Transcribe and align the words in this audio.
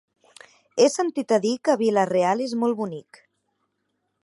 He 0.79 0.87
sentit 0.93 1.35
a 1.37 1.39
dir 1.43 1.51
que 1.69 1.77
Vila-real 1.83 2.43
és 2.47 2.57
molt 2.65 2.79
bonic. 2.83 3.21